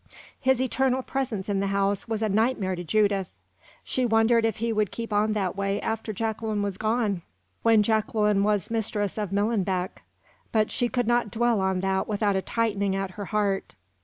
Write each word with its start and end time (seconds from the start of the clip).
His 0.39 0.59
eternal 0.59 1.03
presence 1.03 1.47
in 1.47 1.59
the 1.59 1.67
house 1.67 2.07
was 2.07 2.23
a 2.23 2.27
nightmare 2.29 2.75
to 2.75 2.83
Judith. 2.83 3.29
She 3.83 4.03
wondered 4.03 4.45
if 4.45 4.57
he 4.57 4.73
would 4.73 4.89
keep 4.89 5.13
on 5.13 5.33
that 5.33 5.55
way 5.55 5.79
after 5.79 6.11
Jacqueline 6.11 6.63
was 6.63 6.79
gone 6.79 7.21
when 7.61 7.83
Jacqueline 7.83 8.41
was 8.43 8.71
mistress 8.71 9.19
of 9.19 9.29
Millenbeck; 9.31 10.01
but 10.51 10.71
she 10.71 10.89
could 10.89 11.05
not 11.05 11.29
dwell 11.29 11.61
on 11.61 11.81
that 11.81 12.07
without 12.07 12.35
a 12.35 12.41
tightening 12.41 12.95
at 12.95 13.11
her 13.11 13.25
heart. 13.25 13.75